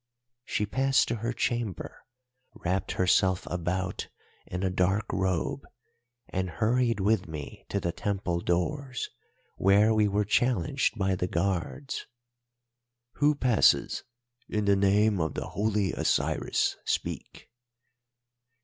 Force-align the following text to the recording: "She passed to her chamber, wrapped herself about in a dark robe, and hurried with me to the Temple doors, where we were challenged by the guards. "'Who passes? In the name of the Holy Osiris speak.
"She 0.45 0.65
passed 0.65 1.07
to 1.09 1.17
her 1.17 1.31
chamber, 1.31 2.01
wrapped 2.55 2.93
herself 2.93 3.45
about 3.45 4.07
in 4.47 4.63
a 4.63 4.71
dark 4.71 5.05
robe, 5.13 5.61
and 6.27 6.49
hurried 6.49 6.99
with 6.99 7.27
me 7.27 7.67
to 7.69 7.79
the 7.79 7.91
Temple 7.91 8.39
doors, 8.41 9.09
where 9.57 9.93
we 9.93 10.07
were 10.07 10.25
challenged 10.25 10.97
by 10.97 11.13
the 11.13 11.27
guards. 11.27 12.07
"'Who 13.17 13.35
passes? 13.35 14.01
In 14.49 14.65
the 14.65 14.75
name 14.75 15.21
of 15.21 15.35
the 15.35 15.49
Holy 15.49 15.93
Osiris 15.93 16.77
speak. 16.83 17.51